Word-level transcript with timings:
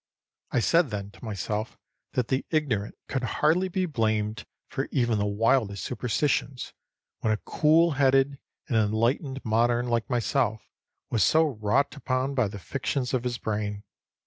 I 0.49 0.61
said 0.61 0.89
then 0.89 1.11
to 1.11 1.23
myself 1.23 1.77
that 2.13 2.29
the 2.29 2.43
ignorant 2.49 2.95
could 3.07 3.21
hardly 3.21 3.67
be 3.67 3.85
blamed 3.85 4.47
for 4.67 4.87
even 4.91 5.19
the 5.19 5.27
wildest 5.27 5.83
superstitions, 5.83 6.73
when 7.19 7.31
a 7.31 7.37
cool 7.37 7.91
headed 7.91 8.39
and 8.67 8.75
enlightened 8.77 9.45
modern 9.45 9.89
like 9.89 10.09
myself 10.09 10.63
was 11.11 11.23
so 11.23 11.43
wrought 11.45 11.95
upon 11.95 12.33
by 12.33 12.47
the 12.47 12.57
fictions 12.57 13.13
of 13.13 13.23
his 13.23 13.37
brain. 13.37 13.83